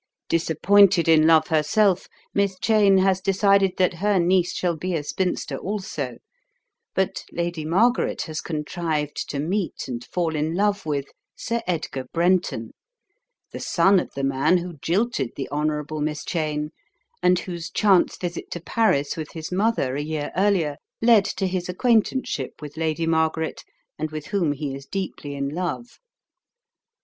[0.29, 5.57] Disappointed in love herself, Miss Cheyne h&* decided that her niece shall be a spinster
[5.57, 6.17] also
[6.55, 12.05] % but Lady Margaret has contrived to meet and fall in love with Sol Edgar
[12.11, 12.71] Brenton,
[13.51, 16.71] the son of the man who jilted the Honourable Miss Cheyne,
[17.21, 21.69] and whose chance visit to Paris with his mother, a year earlier, led to his
[21.69, 23.63] acquaintanceship with Lady Margaret,
[23.99, 25.99] and with whom he is deeply in love.